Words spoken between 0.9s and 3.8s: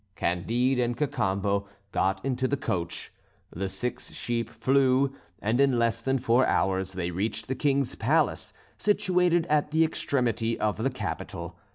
Cacambo got into the coach, the